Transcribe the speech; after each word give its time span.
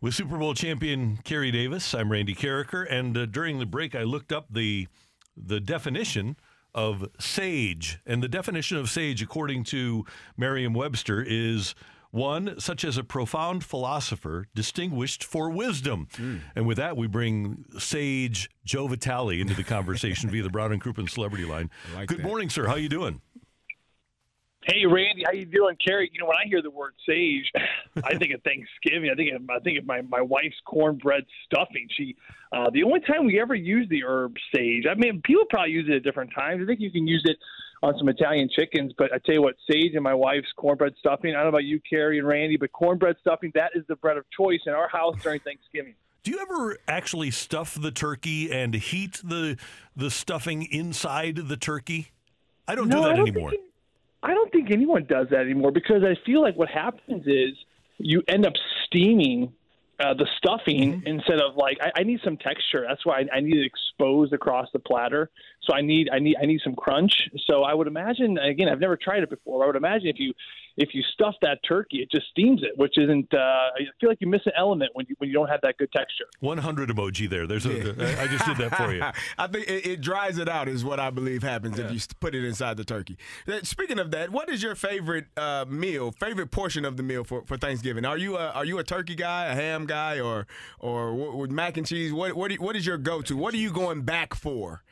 With 0.00 0.14
Super 0.14 0.38
Bowl 0.38 0.54
champion 0.54 1.16
Carey 1.24 1.50
Davis, 1.50 1.92
I'm 1.92 2.12
Randy 2.12 2.32
Karraker, 2.32 2.86
and 2.88 3.18
uh, 3.18 3.26
during 3.26 3.58
the 3.58 3.66
break, 3.66 3.96
I 3.96 4.04
looked 4.04 4.30
up 4.30 4.46
the 4.48 4.86
the 5.36 5.58
definition 5.58 6.36
of 6.72 7.08
sage, 7.18 7.98
and 8.06 8.22
the 8.22 8.28
definition 8.28 8.76
of 8.76 8.90
sage, 8.90 9.22
according 9.22 9.64
to 9.64 10.04
Merriam-Webster, 10.36 11.24
is 11.26 11.74
one 12.12 12.60
such 12.60 12.84
as 12.84 12.96
a 12.96 13.02
profound 13.02 13.64
philosopher 13.64 14.46
distinguished 14.54 15.24
for 15.24 15.50
wisdom. 15.50 16.06
Mm. 16.12 16.40
And 16.54 16.66
with 16.66 16.76
that, 16.76 16.96
we 16.96 17.08
bring 17.08 17.64
sage 17.78 18.50
Joe 18.64 18.86
Vitale 18.86 19.40
into 19.40 19.54
the 19.54 19.64
conversation 19.64 20.30
via 20.30 20.44
the 20.44 20.48
Brown 20.48 20.70
and 20.70 20.80
Crouppen 20.80 21.10
Celebrity 21.10 21.44
Line. 21.44 21.70
Like 21.96 22.06
Good 22.06 22.18
that. 22.18 22.24
morning, 22.24 22.50
sir. 22.50 22.68
How 22.68 22.76
you 22.76 22.88
doing? 22.88 23.20
Hey 24.64 24.84
Randy, 24.84 25.22
how 25.24 25.32
you 25.32 25.46
doing, 25.46 25.76
Carey? 25.84 26.10
You 26.12 26.20
know 26.20 26.26
when 26.26 26.36
I 26.36 26.46
hear 26.46 26.60
the 26.60 26.70
word 26.70 26.92
sage, 27.08 27.50
I 28.04 28.16
think 28.16 28.34
of 28.34 28.42
Thanksgiving. 28.42 29.10
I 29.10 29.14
think 29.14 29.34
of, 29.34 29.48
I 29.50 29.58
think 29.60 29.78
of 29.78 29.86
my 29.86 30.02
my 30.02 30.20
wife's 30.20 30.56
cornbread 30.64 31.24
stuffing. 31.44 31.88
She, 31.96 32.16
uh, 32.52 32.70
the 32.70 32.82
only 32.84 33.00
time 33.00 33.26
we 33.26 33.40
ever 33.40 33.54
use 33.54 33.88
the 33.88 34.04
herb 34.04 34.34
sage. 34.54 34.84
I 34.90 34.94
mean, 34.94 35.22
people 35.22 35.44
probably 35.50 35.72
use 35.72 35.88
it 35.88 35.96
at 35.96 36.02
different 36.02 36.32
times. 36.34 36.62
I 36.62 36.66
think 36.66 36.80
you 36.80 36.90
can 36.90 37.06
use 37.06 37.22
it 37.24 37.36
on 37.82 37.96
some 37.98 38.08
Italian 38.08 38.48
chickens, 38.54 38.92
but 38.98 39.12
I 39.12 39.18
tell 39.24 39.36
you 39.36 39.42
what, 39.42 39.54
sage 39.70 39.94
and 39.94 40.02
my 40.02 40.14
wife's 40.14 40.48
cornbread 40.56 40.94
stuffing. 40.98 41.30
I 41.30 41.34
don't 41.34 41.44
know 41.44 41.48
about 41.50 41.64
you, 41.64 41.80
Carey 41.88 42.18
and 42.18 42.26
Randy, 42.26 42.56
but 42.56 42.72
cornbread 42.72 43.16
stuffing 43.20 43.52
that 43.54 43.70
is 43.74 43.84
the 43.88 43.96
bread 43.96 44.16
of 44.16 44.24
choice 44.36 44.60
in 44.66 44.72
our 44.72 44.88
house 44.88 45.14
during 45.22 45.40
Thanksgiving. 45.40 45.94
Do 46.24 46.32
you 46.32 46.40
ever 46.40 46.78
actually 46.88 47.30
stuff 47.30 47.78
the 47.80 47.90
turkey 47.90 48.52
and 48.52 48.74
heat 48.74 49.20
the 49.24 49.56
the 49.96 50.10
stuffing 50.10 50.62
inside 50.64 51.36
the 51.36 51.56
turkey? 51.56 52.08
I 52.66 52.74
don't 52.74 52.88
no, 52.88 52.96
do 52.96 53.02
that 53.02 53.12
I 53.12 53.16
don't 53.16 53.28
anymore. 53.28 53.50
Think 53.50 53.62
I 54.22 54.34
don't 54.34 54.50
think 54.52 54.70
anyone 54.70 55.06
does 55.08 55.28
that 55.30 55.40
anymore 55.40 55.70
because 55.70 56.02
I 56.02 56.16
feel 56.26 56.42
like 56.42 56.56
what 56.56 56.68
happens 56.68 57.26
is 57.26 57.56
you 57.98 58.22
end 58.28 58.46
up 58.46 58.54
steaming 58.86 59.52
uh, 60.00 60.14
the 60.14 60.26
stuffing 60.36 60.94
mm-hmm. 60.94 61.06
instead 61.06 61.40
of 61.40 61.56
like 61.56 61.78
I, 61.80 62.00
I, 62.00 62.02
need 62.04 62.20
some 62.22 62.36
texture. 62.36 62.86
That's 62.88 63.04
why 63.04 63.20
I, 63.20 63.38
I, 63.38 63.40
need 63.40 63.56
it 63.56 63.66
exposed 63.66 64.32
across 64.32 64.68
the 64.72 64.78
platter. 64.78 65.28
So 65.68 65.76
I 65.76 65.82
need 65.82 66.08
I 66.10 66.18
need 66.18 66.36
I 66.40 66.46
need 66.46 66.60
some 66.64 66.74
crunch. 66.74 67.12
So 67.46 67.62
I 67.62 67.74
would 67.74 67.86
imagine 67.86 68.38
again 68.38 68.68
I've 68.68 68.80
never 68.80 68.96
tried 68.96 69.22
it 69.22 69.30
before. 69.30 69.62
I 69.64 69.66
would 69.66 69.76
imagine 69.76 70.08
if 70.08 70.18
you 70.18 70.32
if 70.78 70.90
you 70.94 71.02
stuff 71.12 71.34
that 71.42 71.58
turkey, 71.68 71.98
it 71.98 72.10
just 72.10 72.28
steams 72.30 72.62
it, 72.62 72.78
which 72.78 72.96
isn't. 72.96 73.34
Uh, 73.34 73.38
I 73.38 73.80
feel 74.00 74.08
like 74.08 74.18
you 74.20 74.28
miss 74.28 74.42
an 74.46 74.52
element 74.56 74.92
when 74.94 75.06
you 75.08 75.16
when 75.18 75.28
you 75.28 75.34
don't 75.34 75.48
have 75.48 75.60
that 75.62 75.76
good 75.76 75.90
texture. 75.92 76.24
One 76.38 76.56
hundred 76.56 76.88
emoji 76.88 77.28
there. 77.28 77.48
There's 77.48 77.66
a. 77.66 77.94
Yeah. 77.98 78.16
I 78.20 78.28
just 78.28 78.46
did 78.46 78.56
that 78.58 78.76
for 78.76 78.94
you. 78.94 79.02
I 79.38 79.46
think 79.48 79.68
it, 79.68 79.86
it, 79.86 80.00
dries 80.00 80.38
it 80.38 80.48
out 80.48 80.68
is 80.68 80.84
what 80.84 81.00
I 81.00 81.10
believe 81.10 81.42
happens 81.42 81.78
yeah. 81.78 81.86
if 81.86 81.92
you 81.92 82.00
put 82.20 82.34
it 82.34 82.44
inside 82.44 82.76
the 82.76 82.84
turkey. 82.84 83.18
Speaking 83.64 83.98
of 83.98 84.12
that, 84.12 84.30
what 84.30 84.48
is 84.48 84.62
your 84.62 84.76
favorite 84.76 85.26
uh, 85.36 85.64
meal? 85.68 86.12
Favorite 86.12 86.52
portion 86.52 86.84
of 86.84 86.96
the 86.96 87.02
meal 87.02 87.24
for, 87.24 87.42
for 87.44 87.56
Thanksgiving? 87.56 88.04
Are 88.04 88.16
you 88.16 88.36
a, 88.36 88.50
are 88.50 88.64
you 88.64 88.78
a 88.78 88.84
turkey 88.84 89.16
guy, 89.16 89.46
a 89.46 89.54
ham 89.54 89.84
guy, 89.84 90.20
or 90.20 90.46
or 90.78 91.12
with 91.36 91.50
mac 91.50 91.76
and 91.76 91.86
cheese? 91.86 92.12
What 92.12 92.34
what, 92.34 92.52
you, 92.52 92.58
what 92.58 92.76
is 92.76 92.86
your 92.86 92.98
go 92.98 93.20
to? 93.22 93.36
What 93.36 93.52
are 93.52 93.58
you 93.58 93.72
going 93.72 94.02
back 94.02 94.34
for? 94.34 94.84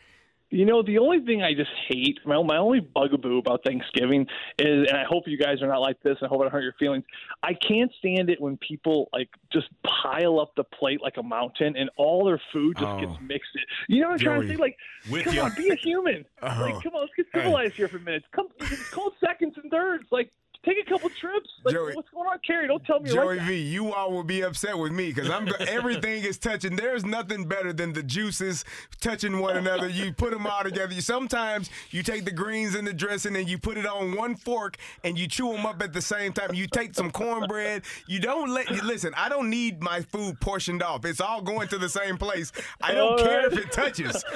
You 0.56 0.64
know, 0.64 0.82
the 0.82 0.96
only 0.96 1.20
thing 1.20 1.42
I 1.42 1.52
just 1.52 1.70
hate, 1.86 2.18
my, 2.24 2.42
my 2.42 2.56
only 2.56 2.80
bugaboo 2.80 3.36
about 3.36 3.62
Thanksgiving 3.62 4.22
is, 4.58 4.88
and 4.88 4.96
I 4.96 5.04
hope 5.04 5.24
you 5.26 5.36
guys 5.36 5.60
are 5.60 5.68
not 5.68 5.82
like 5.82 6.02
this, 6.02 6.16
and 6.18 6.26
I 6.26 6.28
hope 6.28 6.40
I 6.40 6.44
don't 6.44 6.52
hurt 6.52 6.62
your 6.62 6.72
feelings. 6.78 7.04
I 7.42 7.52
can't 7.52 7.92
stand 7.98 8.30
it 8.30 8.40
when 8.40 8.56
people 8.56 9.10
like 9.12 9.28
just 9.52 9.66
pile 9.84 10.40
up 10.40 10.54
the 10.56 10.64
plate 10.64 11.02
like 11.02 11.18
a 11.18 11.22
mountain 11.22 11.76
and 11.76 11.90
all 11.98 12.24
their 12.24 12.40
food 12.54 12.78
just 12.78 12.88
oh. 12.88 13.00
gets 13.00 13.20
mixed. 13.20 13.50
In. 13.54 13.96
You 13.96 14.00
know 14.00 14.08
what 14.08 14.12
I'm 14.14 14.18
Joey, 14.18 14.24
trying 14.24 14.40
to 14.40 14.48
say? 14.48 14.56
Like, 14.56 15.24
come 15.24 15.34
you. 15.34 15.40
on, 15.42 15.52
be 15.54 15.68
a 15.68 15.74
human. 15.74 16.24
Oh. 16.42 16.58
Like, 16.60 16.82
come 16.82 16.94
on, 16.94 17.00
let's 17.00 17.12
get 17.16 17.26
civilized 17.34 17.74
here 17.74 17.88
for 17.88 17.96
a 17.96 18.00
minute. 18.00 18.22
Come, 18.30 18.48
it's 18.60 18.90
called 18.90 19.14
seconds 19.24 19.54
and 19.60 19.70
thirds. 19.70 20.04
Like, 20.12 20.30
take 20.66 20.78
a 20.84 20.88
couple 20.88 21.08
trips. 21.10 21.48
Like, 21.64 21.74
Joey, 21.74 21.94
what's 21.94 22.10
going 22.10 22.26
on, 22.28 22.38
Carey? 22.46 22.66
Don't 22.66 22.84
tell 22.84 23.00
me. 23.00 23.10
Joey 23.10 23.36
like 23.36 23.46
V, 23.46 23.54
you 23.54 23.92
all 23.92 24.10
will 24.10 24.24
be 24.24 24.42
upset 24.42 24.76
with 24.76 24.92
me 24.92 25.12
because 25.12 25.30
I'm 25.30 25.48
everything 25.60 26.24
is 26.24 26.38
touching. 26.38 26.76
There's 26.76 27.04
nothing 27.04 27.46
better 27.46 27.72
than 27.72 27.92
the 27.92 28.02
juices 28.02 28.64
touching 29.00 29.38
one 29.38 29.56
another. 29.56 29.88
You 29.88 30.12
put 30.12 30.32
them 30.32 30.46
all 30.46 30.62
together. 30.64 30.92
You, 30.92 31.00
sometimes 31.00 31.70
you 31.90 32.02
take 32.02 32.24
the 32.24 32.32
greens 32.32 32.74
and 32.74 32.86
the 32.86 32.92
dressing 32.92 33.36
and 33.36 33.48
you 33.48 33.58
put 33.58 33.78
it 33.78 33.86
on 33.86 34.16
one 34.16 34.34
fork 34.34 34.76
and 35.04 35.18
you 35.18 35.28
chew 35.28 35.52
them 35.52 35.64
up 35.64 35.82
at 35.82 35.92
the 35.92 36.02
same 36.02 36.32
time. 36.32 36.54
You 36.54 36.66
take 36.66 36.94
some 36.94 37.10
cornbread. 37.10 37.82
You 38.08 38.20
don't 38.20 38.50
let 38.50 38.70
you 38.70 38.82
listen. 38.82 39.14
I 39.16 39.28
don't 39.28 39.48
need 39.48 39.80
my 39.80 40.00
food 40.00 40.40
portioned 40.40 40.82
off. 40.82 41.04
It's 41.04 41.20
all 41.20 41.42
going 41.42 41.68
to 41.68 41.78
the 41.78 41.88
same 41.88 42.18
place. 42.18 42.52
I 42.82 42.92
don't 42.92 43.12
all 43.12 43.18
care 43.18 43.48
right. 43.48 43.52
if 43.52 43.58
it 43.58 43.72
touches. 43.72 44.24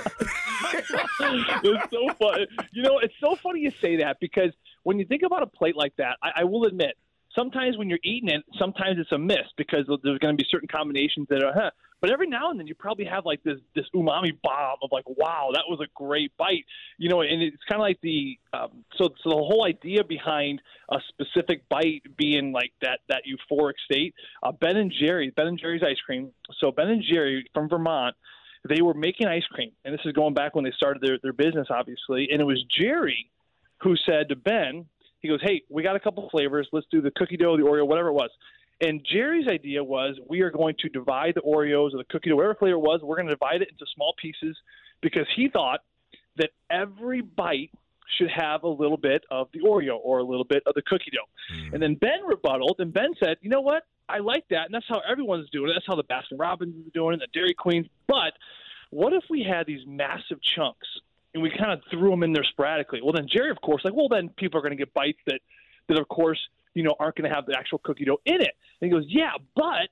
it's 0.73 1.91
so 1.91 2.09
funny. 2.21 2.47
You 2.73 2.83
know, 2.83 2.99
it's 2.99 3.15
so 3.21 3.37
funny 3.37 3.61
you 3.61 3.73
say 3.81 3.97
that 3.97 4.19
because 4.21 4.53
when 4.83 4.99
you 4.99 5.05
think 5.05 5.23
about 5.23 5.43
a 5.43 5.47
plate 5.47 5.77
like 5.77 5.95
that, 5.97 6.17
I, 6.23 6.43
I 6.43 6.45
will 6.45 6.65
admit 6.65 6.97
sometimes 7.35 7.77
when 7.77 7.89
you're 7.89 8.01
eating 8.03 8.29
it, 8.29 8.45
sometimes 8.59 8.99
it's 8.99 9.13
a 9.13 9.19
miss 9.19 9.47
because 9.57 9.87
there's 10.03 10.19
going 10.19 10.37
to 10.37 10.43
be 10.43 10.49
certain 10.51 10.69
combinations 10.69 11.27
that 11.31 11.43
are, 11.43 11.53
huh. 11.55 11.71
But 12.01 12.11
every 12.11 12.29
now 12.29 12.51
and 12.51 12.59
then 12.59 12.67
you 12.67 12.75
probably 12.75 13.05
have 13.05 13.27
like 13.27 13.43
this 13.43 13.59
this 13.75 13.85
umami 13.95 14.33
bomb 14.43 14.79
of 14.83 14.89
like, 14.91 15.05
wow, 15.07 15.51
that 15.53 15.65
was 15.69 15.81
a 15.81 15.89
great 15.95 16.35
bite, 16.39 16.65
you 16.97 17.11
know. 17.11 17.21
And 17.21 17.43
it's 17.43 17.63
kind 17.69 17.79
of 17.79 17.83
like 17.83 18.01
the 18.01 18.39
um, 18.55 18.85
so 18.97 19.11
so 19.23 19.29
the 19.29 19.37
whole 19.37 19.67
idea 19.67 20.03
behind 20.03 20.63
a 20.91 20.97
specific 21.09 21.69
bite 21.69 22.03
being 22.17 22.53
like 22.53 22.73
that 22.81 23.01
that 23.11 23.25
euphoric 23.29 23.75
state. 23.85 24.15
Uh, 24.43 24.51
ben 24.51 24.79
and 24.79 24.91
Jerry, 24.99 25.31
Ben 25.37 25.47
and 25.47 25.61
Jerry's 25.61 25.83
ice 25.83 26.01
cream. 26.07 26.31
So 26.59 26.73
Ben 26.73 26.89
and 26.89 27.03
Jerry 27.03 27.45
from 27.53 27.69
Vermont. 27.69 28.17
They 28.67 28.83
were 28.83 28.95
making 28.95 29.27
ice 29.27 29.47
cream, 29.51 29.73
and 29.85 29.93
this 29.93 30.01
is 30.05 30.13
going 30.13 30.35
back 30.35 30.55
when 30.55 30.65
they 30.65 30.73
started 30.73 31.03
their, 31.03 31.19
their 31.23 31.33
business, 31.33 31.69
obviously. 31.71 32.29
And 32.31 32.43
it 32.43 32.45
was 32.45 32.63
Jerry 32.79 33.31
who 33.83 33.97
said 34.07 34.29
to 34.29 34.37
Ben, 34.37 34.87
he 35.21 35.29
goes, 35.29 35.41
"Hey, 35.43 35.63
we 35.69 35.83
got 35.83 35.97
a 35.97 36.01
couple 36.01 36.29
flavors. 36.31 36.69
Let's 36.73 36.87
do 36.91 37.01
the 37.01 37.11
cookie 37.11 37.37
dough, 37.37 37.57
the 37.57 37.63
Oreo, 37.63 37.87
whatever 37.87 38.09
it 38.09 38.15
was." 38.15 38.31
And 38.81 39.05
Jerry's 39.05 39.47
idea 39.47 39.85
was 39.85 40.19
we 40.29 40.41
are 40.41 40.51
going 40.51 40.75
to 40.81 40.89
divide 40.89 41.35
the 41.35 41.43
Oreos 41.43 41.93
or 41.93 41.99
the 41.99 42.05
cookie 42.09 42.31
dough, 42.31 42.37
whatever 42.37 42.55
flavor 42.55 42.77
it 42.77 42.81
was, 42.81 43.01
we're 43.03 43.17
going 43.17 43.29
to 43.29 43.35
divide 43.35 43.61
it 43.61 43.69
into 43.71 43.85
small 43.95 44.15
pieces 44.21 44.57
because 45.03 45.27
he 45.37 45.49
thought 45.49 45.81
that 46.37 46.51
every 46.71 47.21
bite 47.21 47.71
should 48.17 48.31
have 48.31 48.63
a 48.63 48.69
little 48.69 48.97
bit 48.97 49.23
of 49.31 49.49
the 49.53 49.61
Oreo 49.61 49.99
or 50.03 50.19
a 50.19 50.25
little 50.25 50.45
bit 50.45 50.63
of 50.67 50.75
the 50.75 50.83
cookie 50.83 51.11
dough. 51.13 51.29
Mm. 51.55 51.75
And 51.75 51.83
then 51.83 51.95
Ben 51.95 52.25
rebutted, 52.27 52.75
and 52.79 52.93
Ben 52.93 53.15
said, 53.23 53.37
"You 53.43 53.51
know 53.51 53.61
what? 53.61 53.85
I 54.09 54.19
like 54.19 54.45
that, 54.49 54.67
and 54.67 54.75
that's 54.75 54.89
how 54.89 55.01
everyone's 55.09 55.49
doing 55.51 55.71
it. 55.71 55.75
That's 55.75 55.87
how 55.87 55.95
the 55.95 56.05
Baskin 56.05 56.39
Robbins 56.39 56.75
is 56.87 56.93
doing 56.93 57.15
it, 57.15 57.21
the 57.21 57.29
Dairy 57.33 57.55
Queens. 57.55 57.87
But 58.09 58.33
what 58.91 59.13
if 59.13 59.25
we 59.31 59.43
had 59.43 59.67
these 59.67 59.87
massive 59.87 60.43
chunks 60.43 60.89
and 61.35 61.43
we 61.43 61.51
kind 61.51 61.73
of 61.73 61.81
threw 61.91 62.11
them 62.11 62.23
in 62.23 62.33
there 62.33 62.45
sporadically. 62.45 63.01
Well, 63.03 63.13
then 63.13 63.29
Jerry, 63.29 63.51
of 63.51 63.61
course, 63.61 63.83
like, 63.85 63.95
well, 63.95 64.09
then 64.09 64.31
people 64.31 64.59
are 64.59 64.63
going 64.63 64.77
to 64.77 64.77
get 64.77 64.93
bites 64.93 65.19
that, 65.27 65.41
that 65.89 65.99
of 65.99 66.09
course, 66.09 66.39
you 66.75 66.83
know, 66.83 66.95
aren't 66.99 67.17
going 67.17 67.29
to 67.29 67.35
have 67.35 67.47
the 67.47 67.57
actual 67.57 67.79
cookie 67.79 68.05
dough 68.05 68.21
in 68.25 68.41
it. 68.41 68.55
And 68.81 68.83
he 68.83 68.89
goes, 68.89 69.05
yeah, 69.09 69.33
but 69.55 69.89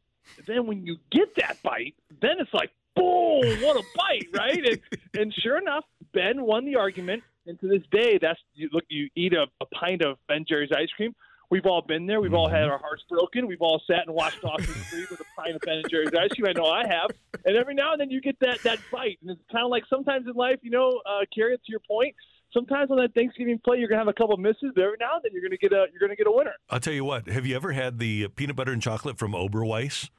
then 0.47 0.67
when 0.67 0.87
you 0.87 0.97
get 1.11 1.35
that 1.37 1.63
bite, 1.63 1.95
then 2.21 2.37
it's 2.39 2.53
like, 2.53 2.71
boom, 2.95 3.63
what 3.63 3.77
a 3.77 3.83
bite, 3.97 4.29
right? 4.35 4.65
and, 4.65 4.81
and 5.15 5.35
sure 5.35 5.59
enough, 5.59 5.85
Ben 6.13 6.43
won 6.43 6.65
the 6.65 6.77
argument. 6.77 7.23
And 7.47 7.59
to 7.61 7.69
this 7.69 7.83
day, 7.91 8.19
that's 8.21 8.39
you 8.55 8.69
look, 8.73 8.85
you 8.89 9.09
eat 9.15 9.33
a, 9.33 9.47
a 9.61 9.67
pint 9.67 10.03
of 10.03 10.19
Ben 10.29 10.45
Jerry's 10.47 10.71
ice 10.77 10.91
cream. 10.97 11.15
We've 11.51 11.65
all 11.65 11.81
been 11.81 12.07
there. 12.07 12.21
We've 12.21 12.35
all 12.35 12.49
had 12.49 12.63
mm-hmm. 12.63 12.73
our 12.73 12.79
hearts 12.79 13.05
broken. 13.09 13.47
We've 13.47 13.63
all 13.63 13.81
sat 13.87 14.07
and 14.07 14.15
watched 14.15 14.43
Dawson's 14.43 14.69
Creek 14.91 15.11
with 15.11 15.21
a 15.21 15.25
pint 15.37 15.57
of 15.57 15.63
Ben 15.63 15.79
and 15.79 15.91
Jerry's 15.91 16.11
ice 16.19 16.31
cream. 16.31 16.47
I 16.47 16.53
know 16.53 16.67
I 16.67 16.87
have. 16.87 17.11
And 17.47 17.57
every 17.57 17.75
now 17.75 17.93
and 17.93 18.01
then 18.01 18.11
you 18.11 18.21
get 18.21 18.39
that 18.41 18.63
that 18.65 18.79
bite, 18.93 19.19
and 19.23 19.31
it's 19.31 19.41
kind 19.51 19.65
of 19.65 19.71
like 19.71 19.85
sometimes 19.89 20.27
in 20.27 20.35
life, 20.35 20.59
you 20.63 20.71
know, 20.71 21.01
uh, 21.07 21.25
Carey, 21.35 21.57
to 21.57 21.63
your 21.67 21.81
point. 21.81 22.15
Sometimes 22.53 22.91
on 22.91 22.97
that 22.99 23.15
Thanksgiving 23.15 23.59
play, 23.63 23.79
you're 23.79 23.89
gonna 23.89 24.01
have 24.01 24.09
a 24.09 24.13
couple 24.13 24.35
of 24.35 24.41
misses, 24.41 24.73
but 24.75 24.83
every 24.83 24.97
now 25.01 25.15
and 25.15 25.23
then 25.23 25.33
you're 25.33 25.43
gonna 25.43 25.57
get 25.57 25.73
a 25.73 25.87
you're 25.93 26.01
gonna 26.01 26.17
get 26.17 26.27
a 26.27 26.33
winner. 26.33 26.55
I'll 26.71 26.81
tell 26.81 26.95
you 26.95 27.05
what. 27.05 27.29
Have 27.29 27.47
you 27.47 27.57
ever 27.57 27.73
had 27.73 27.99
the 27.99 28.29
peanut 28.29 28.57
butter 28.57 28.73
and 28.73 28.81
chocolate 28.83 29.19
from 29.19 29.33
Oberweis? 29.33 30.11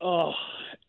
Oh, 0.00 0.32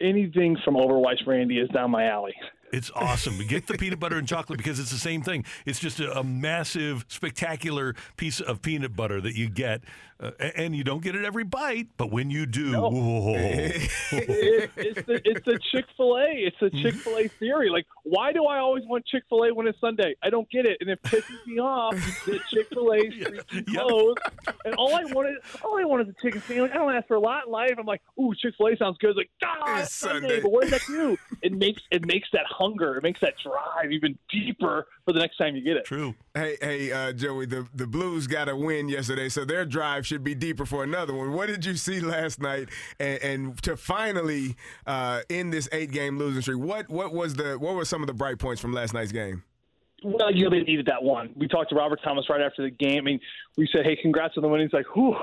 anything 0.02 0.58
from 0.64 0.76
Oberweis 0.76 1.26
Randy 1.26 1.60
is 1.60 1.70
down 1.70 1.92
my 1.92 2.06
alley. 2.06 2.34
It's 2.72 2.92
awesome. 2.96 3.38
Get 3.48 3.68
the 3.68 3.78
peanut 3.78 4.00
butter 4.00 4.18
and 4.18 4.28
chocolate 4.28 4.58
because 4.58 4.80
it's 4.80 4.92
the 4.92 4.98
same 4.98 5.22
thing. 5.22 5.46
It's 5.66 5.80
just 5.80 6.00
a, 6.00 6.20
a 6.20 6.24
massive, 6.24 7.06
spectacular 7.08 7.96
piece 8.18 8.40
of 8.40 8.62
peanut 8.62 8.96
butter 8.96 9.22
that 9.22 9.36
you 9.36 9.50
get, 9.50 9.82
uh, 10.20 10.32
and 10.56 10.76
you 10.76 10.84
don't 10.84 11.04
get 11.04 11.16
it 11.16 11.24
every 11.26 11.44
bite. 11.44 11.88
But 11.98 12.12
when 12.12 12.30
you 12.30 12.46
do, 12.46 12.72
no. 12.72 12.90
it, 13.36 13.90
it's 14.78 15.06
the 15.06 15.22
it's 15.24 15.46
the 15.46 15.60
Chick 15.72 15.86
Fil 15.96 16.18
A. 16.18 16.28
It's 16.32 16.62
a 16.62 16.70
Chick 16.70 16.96
Fil 16.96 17.18
A 17.18 17.28
theory. 17.28 17.70
Like, 17.70 17.86
why 18.04 18.32
do 18.32 18.46
I 18.46 18.58
always 18.60 18.84
want 18.86 19.06
Chick 19.06 19.24
Fil 19.30 19.44
A 19.44 19.54
when 19.54 19.68
it's 19.68 19.80
Sunday? 19.80 20.16
I 20.24 20.30
don't 20.30 20.50
get 20.50 20.66
it, 20.66 20.78
and 20.82 20.90
it 20.90 21.02
pisses 21.04 21.46
me 21.46 21.60
off 21.60 21.96
that 22.26 22.42
Chick 22.52 22.68
Fil 22.70 22.92
A 22.94 22.98
yeah. 23.68 23.82
closed. 23.82 24.20
And 24.66 24.76
all 24.76 24.96
I 24.96 25.04
wanted, 25.06 25.36
all 25.64 25.80
I 25.80 25.86
wanted 25.86 26.10
is 26.10 26.16
a 26.18 26.22
chicken 26.22 26.42
sandwich. 26.42 26.72
I 26.74 26.78
don't 26.78 26.94
ask 26.96 27.08
for 27.08 27.16
a 27.16 27.20
lot 27.20 27.46
in 27.46 27.52
life. 27.52 27.74
I'm 27.78 27.86
like, 27.86 28.02
ooh, 28.20 28.34
Chick 28.36 28.54
Fil 28.58 28.68
A 28.68 28.78
sounds 28.78 28.98
good. 29.00 29.12
It's 29.12 29.18
like, 29.18 29.30
ah, 29.44 29.82
it's 29.82 29.94
Sunday. 29.94 30.20
Sunday. 30.20 30.42
But 30.42 30.52
what 30.52 30.62
does 30.62 30.72
that 30.72 30.82
do? 30.88 31.18
It 31.42 31.54
makes 31.54 31.82
it 31.92 32.06
makes 32.06 32.30
that 32.34 32.46
hunger. 32.58 32.98
It 32.98 33.04
makes 33.04 33.20
that 33.22 33.34
drive 33.42 33.92
even 33.92 34.18
deeper 34.30 34.88
for 35.04 35.14
the 35.14 35.20
next 35.20 35.38
time 35.38 35.56
you 35.56 35.62
get 35.62 35.78
it. 35.78 35.86
True. 35.86 36.16
Hey, 36.34 36.58
hey, 36.62 36.92
uh, 36.92 37.12
Joey, 37.14 37.46
the, 37.46 37.68
the 37.74 37.88
Blues 37.88 38.28
got 38.28 38.50
a 38.50 38.56
win 38.56 38.90
yesterday, 38.90 39.30
so 39.30 39.46
their 39.46 39.66
drive 39.66 40.06
should 40.06 40.24
be 40.24 40.36
deeper 40.36 40.66
for 40.66 40.84
another 40.84 41.14
one. 41.14 41.34
What 41.34 41.48
did 41.48 41.66
you 41.66 41.76
see 41.76 42.00
last 42.00 42.42
night, 42.42 42.70
and, 43.00 43.24
and 43.24 43.64
to 43.64 43.78
finally 43.78 44.56
uh, 44.86 45.22
end 45.30 45.54
this 45.54 45.70
eight 45.72 45.92
game 45.92 46.18
losing 46.18 46.42
streak? 46.42 46.60
What 46.60 46.90
what 46.90 47.14
was 47.14 47.36
the 47.36 47.58
what 47.60 47.76
were 47.76 47.86
some 47.86 48.02
of 48.02 48.08
the 48.08 48.14
bright 48.14 48.40
points 48.40 48.62
from 48.62 48.74
last 48.74 48.94
night's 48.94 49.12
game? 49.12 49.44
Well, 50.04 50.32
you 50.32 50.44
know, 50.44 50.50
they 50.52 50.62
needed 50.62 50.86
that 50.88 51.02
one. 51.02 51.32
We 51.36 51.48
talked 51.48 51.70
to 51.70 51.76
Robert 51.76 52.00
Thomas 52.04 52.26
right 52.30 52.42
after 52.42 52.64
the 52.64 52.70
game. 52.70 53.00
I 53.00 53.02
mean, 53.02 53.20
we 53.58 53.68
said, 53.72 53.86
"Hey, 53.86 53.96
congrats 53.96 54.36
on 54.38 54.44
the 54.44 54.50
win." 54.50 54.62
He's 54.62 54.74
like, 54.74 54.86
"Whew." 54.96 55.16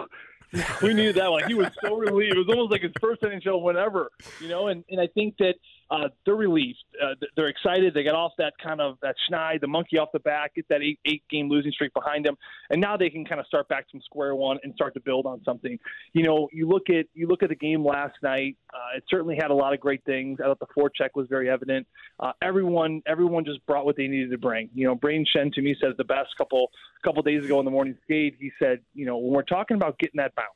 we 0.83 0.93
needed 0.93 1.15
that. 1.15 1.31
one. 1.31 1.43
he 1.47 1.55
was 1.55 1.69
so 1.83 1.97
relieved. 1.99 2.37
It 2.37 2.39
was 2.39 2.49
almost 2.49 2.73
like 2.73 2.83
his 2.83 2.93
first 3.01 3.23
NHL 3.23 3.63
win 3.63 3.77
ever, 3.77 4.11
you 4.41 4.49
know. 4.49 4.69
And 4.69 4.85
and 4.91 5.01
I 5.01 5.07
think 5.07 5.37
that 5.39 5.55
uh, 5.93 6.09
they're 6.25 6.35
relieved. 6.35 6.83
Uh, 7.03 7.15
they're 7.37 7.49
excited. 7.49 7.93
They 7.93 8.03
got 8.03 8.15
off 8.15 8.33
that 8.39 8.55
kind 8.65 8.81
of 8.81 8.97
that 9.03 9.15
schneid, 9.29 9.61
the 9.61 9.67
monkey 9.67 9.99
off 9.99 10.09
the 10.13 10.21
back, 10.21 10.55
get 10.55 10.67
that 10.71 10.81
eight 10.81 10.99
eight 11.05 11.23
game 11.31 11.51
losing 11.51 11.71
streak 11.71 11.93
behind 11.93 12.25
them, 12.25 12.37
and 12.71 12.81
now 12.81 12.97
they 12.97 13.11
can 13.11 13.27
kind 13.27 13.39
of 13.41 13.47
start 13.47 13.69
back 13.69 13.91
from 13.91 14.01
square 14.01 14.35
one 14.35 14.59
and 14.63 14.75
start 14.75 14.95
to 14.95 15.01
build 15.01 15.27
on 15.27 15.43
something. 15.45 15.79
You 16.15 16.23
know, 16.23 16.49
you 16.51 16.67
look 16.67 16.89
at 16.89 17.07
you 17.13 17.27
look 17.27 17.43
at 17.43 17.51
the 17.51 17.55
game 17.55 17.85
last 17.85 18.15
night. 18.23 18.57
Uh, 18.73 18.97
it 18.97 19.05
certainly 19.11 19.37
had 19.37 19.51
a 19.51 19.55
lot 19.55 19.75
of 19.75 19.81
great 19.81 20.03
things. 20.05 20.39
I 20.41 20.45
thought 20.45 20.61
the 20.61 20.67
forecheck 20.75 21.11
was 21.15 21.27
very 21.29 21.51
evident. 21.51 21.87
Uh, 22.19 22.33
everyone 22.41 23.03
everyone 23.07 23.45
just 23.45 23.65
brought 23.67 23.85
what 23.85 23.97
they 23.97 24.07
needed 24.07 24.31
to 24.31 24.39
bring. 24.39 24.71
You 24.75 24.87
know, 24.87 24.97
Brayden 24.97 25.27
Schenn 25.35 25.53
to 25.53 25.61
me 25.61 25.77
said 25.79 25.91
the 25.99 26.05
best 26.05 26.31
couple 26.39 26.71
couple 27.05 27.23
days 27.23 27.45
ago 27.45 27.59
in 27.59 27.67
the 27.67 27.71
morning 27.71 27.99
skate. 28.05 28.37
He 28.41 28.51
said, 28.59 28.81
you 28.95 29.05
know, 29.05 29.19
when 29.19 29.35
we're 29.35 29.43
talking 29.43 29.77
about 29.77 29.99
getting 29.99 30.19
that 30.19 30.35
bounce 30.37 30.55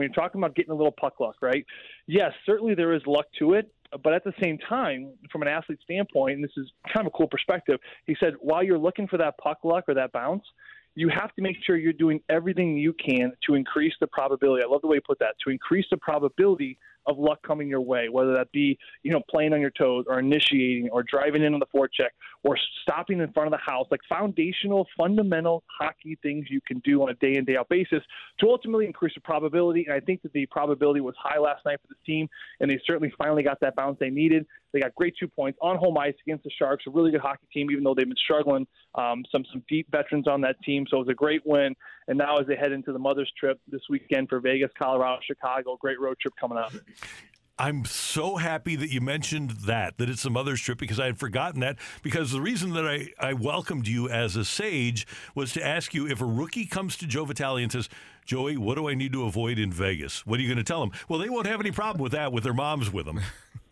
when 0.00 0.06
you're 0.06 0.14
talking 0.14 0.40
about 0.40 0.54
getting 0.54 0.70
a 0.70 0.74
little 0.74 0.94
puck 0.98 1.20
luck, 1.20 1.36
right? 1.42 1.66
Yes, 2.06 2.32
certainly 2.46 2.74
there 2.74 2.94
is 2.94 3.02
luck 3.06 3.26
to 3.38 3.52
it, 3.52 3.70
but 4.02 4.12
at 4.12 4.24
the 4.24 4.32
same 4.42 4.58
time, 4.58 5.12
from 5.30 5.42
an 5.42 5.48
athlete 5.48 5.80
standpoint, 5.82 6.34
and 6.36 6.44
this 6.44 6.52
is 6.56 6.70
kind 6.86 7.06
of 7.06 7.12
a 7.12 7.16
cool 7.16 7.28
perspective, 7.28 7.80
he 8.06 8.16
said 8.20 8.34
while 8.40 8.62
you're 8.62 8.78
looking 8.78 9.08
for 9.08 9.18
that 9.18 9.36
puck 9.38 9.58
luck 9.64 9.84
or 9.88 9.94
that 9.94 10.12
bounce, 10.12 10.44
you 10.94 11.08
have 11.08 11.34
to 11.34 11.42
make 11.42 11.56
sure 11.64 11.76
you're 11.76 11.92
doing 11.92 12.20
everything 12.28 12.76
you 12.76 12.92
can 12.92 13.32
to 13.46 13.54
increase 13.54 13.94
the 14.00 14.06
probability. 14.08 14.62
I 14.64 14.66
love 14.66 14.82
the 14.82 14.88
way 14.88 14.96
you 14.96 15.02
put 15.06 15.18
that. 15.20 15.36
To 15.44 15.50
increase 15.50 15.86
the 15.90 15.96
probability 15.96 16.78
of 17.06 17.18
luck 17.18 17.42
coming 17.42 17.68
your 17.68 17.80
way, 17.80 18.08
whether 18.08 18.32
that 18.34 18.50
be 18.52 18.78
you 19.02 19.12
know 19.12 19.22
playing 19.30 19.52
on 19.52 19.60
your 19.60 19.70
toes 19.70 20.04
or 20.08 20.18
initiating 20.18 20.88
or 20.90 21.02
driving 21.02 21.42
in 21.42 21.54
on 21.54 21.60
the 21.60 21.66
forecheck 21.66 22.10
or 22.42 22.56
stopping 22.82 23.20
in 23.20 23.32
front 23.32 23.46
of 23.46 23.52
the 23.52 23.70
house, 23.70 23.86
like 23.90 24.00
foundational, 24.08 24.86
fundamental 24.96 25.62
hockey 25.78 26.18
things 26.22 26.46
you 26.48 26.60
can 26.66 26.78
do 26.80 27.02
on 27.02 27.10
a 27.10 27.14
day 27.14 27.36
in 27.36 27.44
day 27.44 27.56
out 27.56 27.68
basis 27.68 28.02
to 28.38 28.48
ultimately 28.48 28.86
increase 28.86 29.12
the 29.14 29.20
probability. 29.20 29.84
And 29.84 29.94
I 29.94 30.00
think 30.00 30.22
that 30.22 30.32
the 30.32 30.46
probability 30.46 31.00
was 31.00 31.14
high 31.18 31.38
last 31.38 31.64
night 31.66 31.78
for 31.82 31.88
this 31.88 31.98
team, 32.06 32.28
and 32.60 32.70
they 32.70 32.80
certainly 32.86 33.12
finally 33.18 33.42
got 33.42 33.60
that 33.60 33.76
bounce 33.76 33.98
they 34.00 34.10
needed. 34.10 34.46
They 34.72 34.80
got 34.80 34.94
great 34.94 35.14
two 35.18 35.28
points 35.28 35.58
on 35.60 35.76
home 35.76 35.98
ice 35.98 36.14
against 36.26 36.44
the 36.44 36.50
Sharks, 36.50 36.84
a 36.86 36.90
really 36.90 37.10
good 37.10 37.20
hockey 37.20 37.46
team, 37.52 37.70
even 37.70 37.84
though 37.84 37.94
they've 37.94 38.06
been 38.06 38.16
struggling. 38.16 38.66
Um, 38.94 39.24
some 39.30 39.44
some 39.52 39.62
deep 39.68 39.90
veterans 39.90 40.26
on 40.26 40.40
that 40.42 40.60
team, 40.62 40.86
so 40.88 40.96
it 40.96 41.00
was 41.00 41.08
a 41.08 41.14
great 41.14 41.42
win. 41.44 41.74
And 42.08 42.16
now 42.16 42.38
as 42.38 42.46
they 42.46 42.56
head 42.56 42.72
into 42.72 42.92
the 42.92 42.98
Mother's 42.98 43.30
trip 43.38 43.60
this 43.68 43.82
weekend 43.90 44.28
for 44.28 44.40
Vegas, 44.40 44.70
Colorado, 44.78 45.20
Chicago, 45.26 45.76
great 45.80 46.00
road 46.00 46.18
trip 46.20 46.34
coming 46.40 46.58
up. 46.58 46.72
I'm 47.60 47.84
so 47.84 48.36
happy 48.36 48.74
that 48.76 48.88
you 48.88 49.02
mentioned 49.02 49.50
that, 49.66 49.98
that 49.98 50.08
it's 50.08 50.24
a 50.24 50.30
mother's 50.30 50.62
trip 50.62 50.78
because 50.78 50.98
I 50.98 51.04
had 51.04 51.18
forgotten 51.18 51.60
that. 51.60 51.76
Because 52.02 52.32
the 52.32 52.40
reason 52.40 52.72
that 52.72 52.86
I, 52.86 53.08
I 53.20 53.34
welcomed 53.34 53.86
you 53.86 54.08
as 54.08 54.34
a 54.34 54.46
sage 54.46 55.06
was 55.34 55.52
to 55.52 55.66
ask 55.66 55.92
you 55.92 56.08
if 56.08 56.22
a 56.22 56.24
rookie 56.24 56.64
comes 56.64 56.96
to 56.96 57.06
Joe 57.06 57.26
Vitale 57.26 57.58
and 57.58 57.70
says, 57.70 57.90
Joey, 58.24 58.56
what 58.56 58.76
do 58.76 58.88
I 58.88 58.94
need 58.94 59.12
to 59.12 59.24
avoid 59.24 59.58
in 59.58 59.70
Vegas? 59.70 60.24
What 60.24 60.40
are 60.40 60.42
you 60.42 60.48
going 60.48 60.56
to 60.56 60.64
tell 60.64 60.80
them? 60.80 60.92
Well, 61.06 61.20
they 61.20 61.28
won't 61.28 61.46
have 61.46 61.60
any 61.60 61.70
problem 61.70 62.02
with 62.02 62.12
that 62.12 62.32
with 62.32 62.44
their 62.44 62.54
moms 62.54 62.90
with 62.90 63.04
them. 63.04 63.20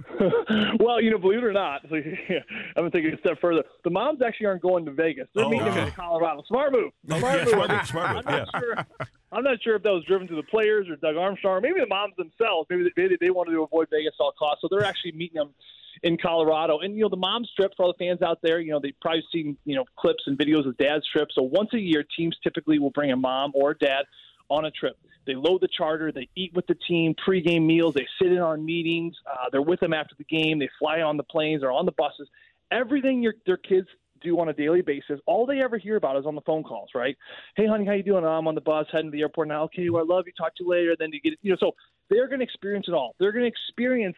well, 0.80 1.00
you 1.00 1.10
know, 1.10 1.18
believe 1.18 1.38
it 1.38 1.44
or 1.44 1.52
not, 1.52 1.82
I'm 1.90 2.00
going 2.76 2.90
to 2.90 2.90
take 2.90 3.04
it 3.04 3.14
a 3.14 3.18
step 3.18 3.40
further. 3.40 3.64
The 3.84 3.90
moms 3.90 4.22
actually 4.22 4.46
aren't 4.46 4.62
going 4.62 4.84
to 4.84 4.92
Vegas. 4.92 5.28
They're 5.34 5.44
oh, 5.44 5.50
meeting 5.50 5.68
okay. 5.68 5.86
in 5.86 5.90
Colorado. 5.90 6.42
Smart 6.46 6.72
move. 6.72 6.92
Oh, 7.10 7.18
smart 7.18 7.38
yeah, 7.38 7.44
move. 7.44 7.54
Smart 7.54 7.70
move. 7.70 7.86
Smart 7.86 8.16
move. 8.16 8.24
I'm, 8.26 8.32
not 8.32 8.48
yeah. 8.52 8.60
sure, 8.60 8.86
I'm 9.32 9.44
not 9.44 9.62
sure 9.62 9.76
if 9.76 9.82
that 9.82 9.92
was 9.92 10.04
driven 10.04 10.28
to 10.28 10.36
the 10.36 10.44
players 10.44 10.88
or 10.88 10.96
Doug 10.96 11.16
Armstrong, 11.16 11.56
or 11.56 11.60
maybe 11.60 11.80
the 11.80 11.86
moms 11.86 12.14
themselves. 12.16 12.68
Maybe 12.70 12.88
they, 12.96 13.16
they 13.20 13.30
wanted 13.30 13.52
to 13.52 13.62
avoid 13.62 13.88
Vegas 13.90 14.14
at 14.18 14.22
all 14.22 14.32
costs. 14.38 14.62
So 14.62 14.68
they're 14.70 14.86
actually 14.86 15.12
meeting 15.12 15.36
them 15.36 15.50
in 16.02 16.16
Colorado. 16.16 16.78
And 16.78 16.94
you 16.94 17.02
know, 17.02 17.08
the 17.08 17.16
mom's 17.16 17.50
trip 17.56 17.72
for 17.76 17.84
all 17.84 17.94
the 17.96 18.04
fans 18.04 18.22
out 18.22 18.38
there, 18.42 18.60
you 18.60 18.70
know, 18.70 18.80
they've 18.80 18.98
probably 19.00 19.24
seen 19.32 19.56
you 19.64 19.74
know 19.74 19.84
clips 19.98 20.24
and 20.26 20.38
videos 20.38 20.66
of 20.66 20.76
dad's 20.78 21.06
trip. 21.10 21.28
So 21.34 21.42
once 21.42 21.70
a 21.74 21.80
year, 21.80 22.04
teams 22.16 22.36
typically 22.42 22.78
will 22.78 22.90
bring 22.90 23.10
a 23.10 23.16
mom 23.16 23.52
or 23.54 23.72
a 23.72 23.78
dad 23.78 24.04
on 24.48 24.64
a 24.64 24.70
trip. 24.70 24.96
They 25.26 25.34
load 25.34 25.60
the 25.60 25.68
charter. 25.68 26.10
They 26.10 26.28
eat 26.34 26.54
with 26.54 26.66
the 26.66 26.74
team, 26.74 27.14
pregame 27.26 27.66
meals. 27.66 27.94
They 27.94 28.06
sit 28.20 28.32
in 28.32 28.38
on 28.38 28.64
meetings. 28.64 29.14
Uh, 29.30 29.46
they're 29.52 29.62
with 29.62 29.80
them 29.80 29.92
after 29.92 30.14
the 30.16 30.24
game. 30.24 30.58
They 30.58 30.70
fly 30.78 31.02
on 31.02 31.16
the 31.16 31.22
planes 31.22 31.62
or 31.62 31.70
on 31.70 31.84
the 31.84 31.92
buses. 31.92 32.28
Everything 32.70 33.22
your 33.22 33.34
their 33.46 33.58
kids 33.58 33.88
do 34.20 34.38
on 34.40 34.48
a 34.48 34.52
daily 34.52 34.82
basis, 34.82 35.20
all 35.26 35.46
they 35.46 35.60
ever 35.62 35.78
hear 35.78 35.96
about 35.96 36.16
is 36.16 36.26
on 36.26 36.34
the 36.34 36.40
phone 36.42 36.62
calls, 36.62 36.90
right? 36.94 37.16
Hey, 37.56 37.66
honey, 37.66 37.84
how 37.84 37.92
you 37.92 38.02
doing? 38.02 38.24
I'm 38.24 38.48
on 38.48 38.54
the 38.54 38.60
bus 38.60 38.86
heading 38.90 39.10
to 39.10 39.16
the 39.16 39.20
airport 39.20 39.48
now. 39.48 39.64
Okay, 39.64 39.88
well, 39.90 40.02
I 40.02 40.14
love 40.14 40.24
you. 40.26 40.32
Talk 40.36 40.56
to 40.56 40.64
you 40.64 40.70
later. 40.70 40.96
Then 40.98 41.10
you 41.12 41.20
get, 41.20 41.38
you 41.42 41.50
know, 41.50 41.56
so 41.60 41.74
they're 42.10 42.26
going 42.26 42.40
to 42.40 42.44
experience 42.44 42.86
it 42.88 42.94
all. 42.94 43.14
They're 43.18 43.32
going 43.32 43.44
to 43.44 43.48
experience 43.48 44.16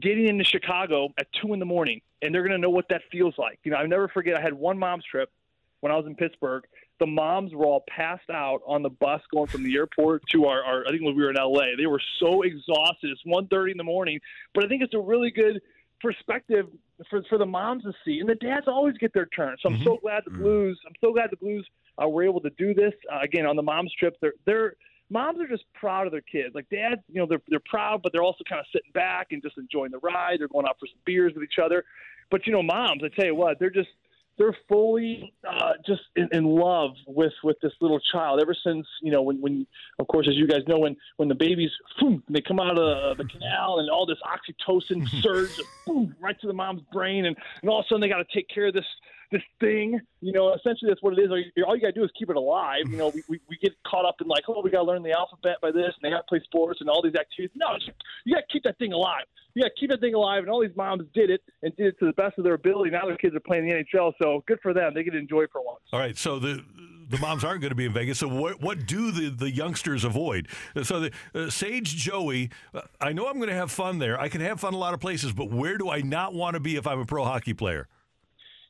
getting 0.00 0.28
into 0.28 0.44
Chicago 0.44 1.08
at 1.18 1.28
two 1.40 1.52
in 1.54 1.60
the 1.60 1.64
morning, 1.64 2.00
and 2.20 2.34
they're 2.34 2.42
going 2.42 2.52
to 2.52 2.58
know 2.58 2.70
what 2.70 2.88
that 2.90 3.02
feels 3.10 3.34
like. 3.38 3.58
You 3.64 3.72
know, 3.72 3.78
I 3.78 3.86
never 3.86 4.08
forget. 4.08 4.36
I 4.36 4.40
had 4.40 4.54
one 4.54 4.78
mom's 4.78 5.04
trip 5.04 5.30
when 5.80 5.92
I 5.92 5.96
was 5.96 6.06
in 6.06 6.14
Pittsburgh, 6.14 6.64
the 7.00 7.06
moms 7.06 7.54
were 7.54 7.64
all 7.64 7.84
passed 7.88 8.28
out 8.30 8.60
on 8.66 8.82
the 8.82 8.90
bus 8.90 9.20
going 9.32 9.46
from 9.46 9.62
the 9.62 9.76
airport 9.76 10.22
to 10.32 10.46
our, 10.46 10.62
our 10.64 10.84
I 10.86 10.90
think 10.90 11.02
when 11.02 11.16
we 11.16 11.22
were 11.22 11.30
in 11.30 11.36
LA. 11.36 11.76
They 11.76 11.86
were 11.86 12.02
so 12.20 12.42
exhausted. 12.42 13.10
It's 13.10 13.22
1.30 13.26 13.72
in 13.72 13.76
the 13.76 13.84
morning, 13.84 14.20
but 14.54 14.64
I 14.64 14.68
think 14.68 14.82
it's 14.82 14.94
a 14.94 15.00
really 15.00 15.30
good 15.30 15.60
perspective 16.00 16.66
for 17.10 17.22
for 17.28 17.38
the 17.38 17.46
moms 17.46 17.84
to 17.84 17.92
see, 18.04 18.20
and 18.20 18.28
the 18.28 18.34
dads 18.34 18.66
always 18.66 18.96
get 18.98 19.12
their 19.14 19.26
turn. 19.26 19.56
So 19.60 19.68
I'm 19.68 19.76
mm-hmm. 19.76 19.84
so 19.84 19.98
glad 20.00 20.22
the 20.24 20.30
mm-hmm. 20.30 20.42
Blues. 20.42 20.80
I'm 20.86 20.94
so 21.00 21.12
glad 21.12 21.30
the 21.30 21.36
Blues 21.36 21.66
uh, 22.02 22.08
were 22.08 22.24
able 22.24 22.40
to 22.40 22.50
do 22.50 22.74
this 22.74 22.92
uh, 23.12 23.20
again 23.22 23.46
on 23.46 23.56
the 23.56 23.62
moms 23.62 23.92
trip. 23.98 24.16
They're 24.20 24.34
they're 24.46 24.74
moms 25.10 25.40
are 25.40 25.48
just 25.48 25.64
proud 25.74 26.06
of 26.06 26.12
their 26.12 26.22
kids. 26.22 26.54
Like 26.54 26.68
dads, 26.70 27.00
you 27.08 27.20
know, 27.20 27.26
they're 27.26 27.42
they're 27.48 27.62
proud, 27.68 28.02
but 28.02 28.12
they're 28.12 28.22
also 28.22 28.44
kind 28.48 28.60
of 28.60 28.66
sitting 28.72 28.90
back 28.92 29.28
and 29.30 29.42
just 29.42 29.58
enjoying 29.58 29.90
the 29.90 29.98
ride. 29.98 30.40
They're 30.40 30.48
going 30.48 30.66
out 30.66 30.76
for 30.78 30.86
some 30.86 31.00
beers 31.04 31.32
with 31.34 31.44
each 31.44 31.58
other. 31.62 31.84
But 32.30 32.46
you 32.46 32.52
know, 32.52 32.62
moms, 32.62 33.02
I 33.04 33.08
tell 33.14 33.26
you 33.26 33.34
what, 33.34 33.58
they're 33.58 33.70
just 33.70 33.88
they're 34.38 34.56
fully 34.68 35.34
uh, 35.48 35.72
just 35.86 36.02
in, 36.16 36.28
in, 36.32 36.44
love 36.44 36.92
with 37.06 37.32
with 37.42 37.56
this 37.60 37.72
little 37.80 38.00
child 38.12 38.40
ever 38.40 38.54
since 38.54 38.86
you 39.02 39.12
know 39.12 39.22
when 39.22 39.40
when 39.40 39.66
of 39.98 40.06
course 40.08 40.26
as 40.28 40.36
you 40.36 40.46
guys 40.46 40.60
know 40.66 40.78
when 40.78 40.96
when 41.16 41.28
the 41.28 41.34
babies 41.34 41.70
boom, 42.00 42.22
they 42.28 42.40
come 42.40 42.60
out 42.60 42.78
of 42.78 43.18
the 43.18 43.24
canal 43.24 43.78
and 43.78 43.90
all 43.90 44.06
this 44.06 44.18
oxytocin 44.24 45.08
surge 45.22 45.50
boom, 45.86 46.14
right 46.20 46.38
to 46.40 46.46
the 46.46 46.52
mom's 46.52 46.82
brain. 46.92 47.26
And, 47.26 47.36
and 47.62 47.70
all 47.70 47.80
of 47.80 47.84
a 47.84 47.88
sudden 47.88 48.00
they 48.00 48.08
got 48.08 48.18
to 48.18 48.26
take 48.34 48.48
care 48.48 48.66
of 48.66 48.74
this 48.74 48.84
this 49.30 49.42
thing. 49.60 50.00
You 50.20 50.32
know, 50.32 50.54
essentially 50.54 50.90
that's 50.90 51.02
what 51.02 51.18
it 51.18 51.22
is. 51.22 51.30
All 51.30 51.76
you, 51.76 51.82
got 51.82 51.88
to 51.88 51.92
do 51.92 52.04
is 52.04 52.10
keep 52.18 52.30
it 52.30 52.36
alive. 52.36 52.82
You 52.88 52.96
know, 52.96 53.08
we, 53.08 53.22
we, 53.28 53.40
we 53.48 53.58
get 53.58 53.72
caught 53.86 54.04
up 54.04 54.16
in 54.20 54.26
like, 54.26 54.44
oh, 54.48 54.62
we 54.62 54.70
got 54.70 54.78
to 54.78 54.84
learn 54.84 55.02
the 55.02 55.12
alphabet 55.12 55.56
by 55.60 55.70
this, 55.70 55.92
and 55.94 56.02
they 56.02 56.10
got 56.10 56.18
to 56.18 56.28
play 56.28 56.40
sports 56.44 56.80
and 56.80 56.88
all 56.88 57.02
these 57.02 57.14
activities. 57.14 57.50
No, 57.56 57.76
you 58.24 58.34
got 58.34 58.40
to 58.40 58.52
keep 58.52 58.64
that 58.64 58.78
thing 58.78 58.92
alive. 58.92 59.24
You 59.54 59.62
got 59.62 59.70
to 59.74 59.80
keep 59.80 59.90
that 59.90 60.00
thing 60.00 60.14
alive. 60.14 60.42
And 60.42 60.50
all 60.50 60.60
these 60.60 60.76
moms 60.76 61.04
did 61.14 61.30
it 61.30 61.42
and 61.62 61.74
did 61.76 61.86
it 61.86 61.98
to 62.00 62.06
the 62.06 62.12
best 62.12 62.38
of 62.38 62.44
their 62.44 62.54
ability. 62.54 62.90
Now 62.90 63.06
their 63.06 63.16
kids 63.16 63.34
are 63.34 63.40
playing 63.40 63.66
the 63.66 63.72
NHL, 63.72 64.12
so 64.20 64.42
good 64.46 64.58
for 64.62 64.72
them. 64.72 64.92
They 64.94 65.02
get 65.02 65.12
to 65.12 65.18
enjoy 65.18 65.46
for 65.52 65.62
once. 65.62 65.80
All 65.92 66.00
right, 66.00 66.16
so 66.16 66.38
the 66.38 66.64
the 67.10 67.18
moms 67.18 67.42
aren't 67.42 67.62
going 67.62 67.70
to 67.70 67.74
be 67.76 67.86
in 67.86 67.92
Vegas. 67.92 68.18
So 68.18 68.28
what 68.28 68.60
what 68.60 68.86
do 68.86 69.10
the, 69.10 69.30
the 69.30 69.50
youngsters 69.50 70.04
avoid? 70.04 70.48
So 70.82 71.00
the 71.00 71.12
uh, 71.34 71.50
Sage 71.50 71.96
Joey, 71.96 72.50
uh, 72.74 72.82
I 73.00 73.12
know 73.12 73.26
I'm 73.26 73.36
going 73.36 73.48
to 73.48 73.54
have 73.54 73.70
fun 73.70 73.98
there. 73.98 74.20
I 74.20 74.28
can 74.28 74.40
have 74.40 74.60
fun 74.60 74.74
a 74.74 74.78
lot 74.78 74.94
of 74.94 75.00
places, 75.00 75.32
but 75.32 75.50
where 75.50 75.78
do 75.78 75.90
I 75.90 76.02
not 76.02 76.34
want 76.34 76.54
to 76.54 76.60
be 76.60 76.76
if 76.76 76.86
I'm 76.86 77.00
a 77.00 77.06
pro 77.06 77.24
hockey 77.24 77.54
player? 77.54 77.88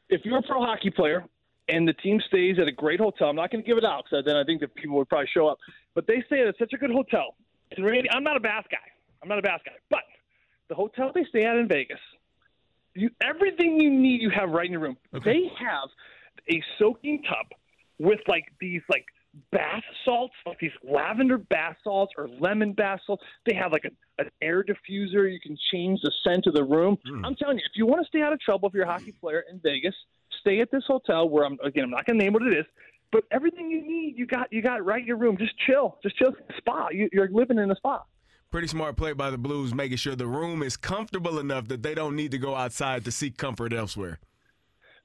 If 0.09 0.25
you're 0.25 0.39
a 0.39 0.43
pro 0.43 0.61
hockey 0.65 0.91
player 0.91 1.25
and 1.69 1.87
the 1.87 1.93
team 1.95 2.21
stays 2.27 2.59
at 2.59 2.67
a 2.67 2.73
great 2.73 3.01
hotel, 3.01 3.29
I'm 3.29 3.37
not 3.37 3.51
going 3.51 3.63
to 3.63 3.67
give 3.67 3.79
it 3.79 3.85
out 3.85 4.05
because 4.09 4.25
then 4.25 4.37
I 4.37 4.45
think 4.45 4.61
that 4.61 4.75
people 4.75 4.97
would 4.97 5.09
probably 5.09 5.29
show 5.33 5.49
up. 5.49 5.59
But 5.95 6.07
they 6.07 6.23
stay 6.27 6.47
at 6.47 6.55
such 6.59 6.73
a 6.73 6.77
good 6.79 6.91
hotel. 6.91 7.35
And 7.77 7.85
Randy, 7.85 8.11
I'm 8.11 8.25
not 8.25 8.37
a 8.37 8.41
bath 8.41 8.65
guy. 8.71 8.79
I'm 9.23 9.29
not 9.29 9.39
a 9.39 9.43
bath 9.43 9.61
guy. 9.65 9.73
But 9.91 10.01
the 10.69 10.75
hotel 10.75 11.11
they 11.15 11.25
stay 11.29 11.45
at 11.45 11.57
in 11.57 11.69
Vegas, 11.69 11.99
you 12.95 13.11
everything 13.23 13.81
you 13.81 13.91
need 13.91 14.23
you 14.23 14.31
have 14.31 14.51
right 14.51 14.67
in 14.67 14.73
your 14.73 14.81
room. 14.81 14.97
Okay. 15.15 15.33
They 15.33 15.65
have 15.65 15.89
a 16.51 16.63
soaking 16.79 17.23
tub 17.23 17.47
with 17.99 18.21
like 18.29 18.47
these 18.61 18.83
like 18.89 19.05
bath 19.53 19.83
salts, 20.05 20.35
like 20.47 20.59
these 20.59 20.71
lavender 20.83 21.39
bath 21.39 21.77
salts 21.85 22.13
or 22.17 22.29
lemon 22.41 22.73
bath 22.73 23.01
salts. 23.07 23.23
They 23.47 23.55
have 23.55 23.73
like 23.73 23.85
a, 23.85 24.23
an 24.23 24.31
air 24.43 24.65
diffuser. 24.65 25.33
You 25.33 25.41
can 25.41 25.57
change 25.73 26.01
the 26.03 26.13
scent 26.25 26.47
of 26.47 26.55
the 26.55 26.65
room. 26.65 26.99
Mm. 27.07 27.25
I'm 27.25 27.37
telling 27.37 27.59
you, 27.59 27.65
if 27.65 27.77
you 27.77 27.87
want 27.87 28.03
to 28.03 28.09
stay 28.09 28.23
out 28.23 28.33
of 28.33 28.41
trouble 28.41 28.69
if 28.69 28.75
you're 28.75 28.85
a 28.85 28.91
hockey 28.91 29.13
player 29.13 29.45
in 29.51 29.61
Vegas, 29.63 29.95
stay 30.41 30.61
at 30.61 30.71
this 30.71 30.85
hotel 30.87 31.29
where 31.29 31.45
I'm 31.45 31.59
again. 31.65 31.85
I'm 31.85 31.91
not 31.91 32.07
going 32.07 32.19
to 32.19 32.25
name 32.25 32.33
what 32.33 32.43
it 32.43 32.57
is, 32.57 32.67
but 33.13 33.25
everything 33.31 33.71
you 33.71 33.83
need, 33.83 34.15
you 34.17 34.27
got 34.27 34.53
you 34.53 34.63
got 34.63 34.85
right 34.85 35.01
in 35.01 35.07
your 35.07 35.19
room. 35.19 35.37
Just 35.39 35.55
chill, 35.67 35.99
just 36.03 36.17
chill. 36.17 36.33
Spa. 36.59 36.89
You, 36.91 37.09
you're 37.13 37.29
living 37.31 37.59
in 37.59 37.71
a 37.71 37.77
spa. 37.77 38.03
Pretty 38.51 38.67
smart 38.67 38.97
play 38.97 39.13
by 39.13 39.31
the 39.31 39.37
Blues, 39.37 39.75
making 39.75 39.99
sure 39.99 40.17
the 40.17 40.27
room 40.27 40.63
is 40.63 40.75
comfortable 40.75 41.39
enough 41.39 41.69
that 41.69 41.83
they 41.83 41.95
don't 41.95 42.17
need 42.17 42.31
to 42.31 42.39
go 42.39 42.55
outside 42.55 43.05
to 43.05 43.11
seek 43.11 43.37
comfort 43.37 43.75
elsewhere. 43.75 44.21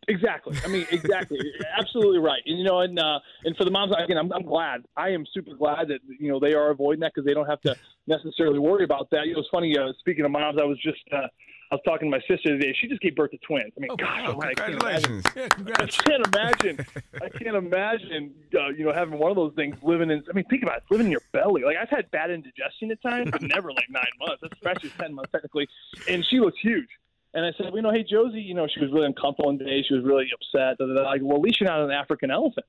Exactly. 0.07 0.57
I 0.63 0.67
mean, 0.67 0.85
exactly. 0.91 1.39
Absolutely 1.77 2.19
right. 2.19 2.41
And 2.45 2.57
you 2.57 2.63
know, 2.63 2.79
and 2.79 2.99
uh, 2.99 3.19
and 3.45 3.55
for 3.55 3.65
the 3.65 3.71
moms, 3.71 3.93
again, 3.97 4.17
I'm, 4.17 4.31
I'm 4.31 4.43
glad. 4.43 4.83
I 4.97 5.09
am 5.09 5.25
super 5.33 5.55
glad 5.55 5.87
that 5.89 5.99
you 6.19 6.31
know 6.31 6.39
they 6.39 6.53
are 6.53 6.69
avoiding 6.69 7.01
that 7.01 7.13
because 7.13 7.25
they 7.25 7.33
don't 7.33 7.47
have 7.47 7.61
to 7.61 7.75
necessarily 8.07 8.59
worry 8.59 8.83
about 8.83 9.09
that. 9.11 9.27
You 9.27 9.33
know, 9.33 9.39
it's 9.39 9.49
funny. 9.49 9.77
Uh, 9.77 9.93
speaking 9.99 10.25
of 10.25 10.31
moms, 10.31 10.57
I 10.59 10.65
was 10.65 10.79
just 10.81 11.01
uh, 11.11 11.27
I 11.71 11.75
was 11.75 11.81
talking 11.85 12.11
to 12.11 12.17
my 12.17 12.21
sister 12.27 12.55
today. 12.55 12.75
She 12.79 12.87
just 12.87 13.01
gave 13.01 13.15
birth 13.15 13.31
to 13.31 13.37
twins. 13.37 13.73
I 13.75 13.79
mean, 13.79 13.89
oh, 13.91 13.95
gosh, 13.95 14.27
wow, 14.35 14.41
congratulations! 14.55 15.23
I 15.25 15.29
can't 15.29 15.57
imagine. 15.57 15.65
Yeah, 15.65 15.79
I 15.79 16.09
can't 16.09 16.27
imagine. 16.27 16.85
I 17.21 17.29
can't 17.29 17.55
imagine. 17.55 18.33
Uh, 18.53 18.69
you 18.69 18.85
know, 18.85 18.93
having 18.93 19.17
one 19.17 19.31
of 19.31 19.35
those 19.35 19.53
things 19.55 19.75
living 19.81 20.11
in. 20.11 20.23
I 20.29 20.33
mean, 20.33 20.45
think 20.51 20.61
about 20.61 20.77
it, 20.77 20.83
living 20.91 21.07
in 21.07 21.11
your 21.11 21.23
belly. 21.31 21.63
Like 21.63 21.77
I've 21.77 21.89
had 21.89 22.11
bad 22.11 22.29
indigestion 22.29 22.91
at 22.91 23.01
times, 23.01 23.31
but 23.31 23.41
never 23.41 23.71
like 23.71 23.89
nine 23.89 24.03
months. 24.19 24.43
Especially 24.51 24.91
ten 24.99 25.15
months 25.15 25.31
technically. 25.31 25.67
And 26.07 26.23
she 26.25 26.39
looks 26.39 26.59
huge. 26.61 26.89
And 27.35 27.45
I 27.45 27.49
said, 27.57 27.67
well, 27.67 27.75
you 27.77 27.81
know, 27.81 27.91
hey, 27.91 28.03
Josie, 28.09 28.41
you 28.41 28.53
know, 28.53 28.67
she 28.71 28.79
was 28.79 28.91
really 28.91 29.07
uncomfortable 29.07 29.45
one 29.47 29.57
day. 29.57 29.83
She 29.87 29.95
was 29.95 30.03
really 30.03 30.25
upset. 30.33 30.77
Da, 30.77 30.85
da, 30.85 30.93
da. 30.93 31.01
Like, 31.09 31.21
well, 31.23 31.37
at 31.37 31.41
least 31.41 31.59
you're 31.59 31.69
not 31.69 31.81
an 31.81 31.89
African 31.91 32.29
elephant. 32.29 32.65